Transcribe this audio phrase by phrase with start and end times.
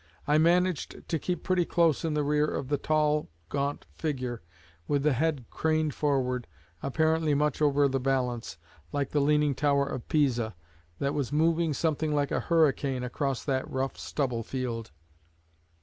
[0.27, 4.41] I managed to keep pretty close in the rear of the tall, gaunt figure,
[4.87, 6.47] with the head craned forward,
[6.81, 8.57] apparently much over the balance,
[8.91, 10.55] like the Leaning Tower of Pisa,
[10.97, 14.89] that was moving something like a hurricane across that rough stubble field."